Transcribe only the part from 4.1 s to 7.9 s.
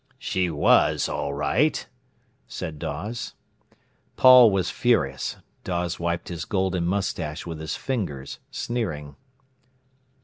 Paul was furious. Dawes wiped his golden moustache with his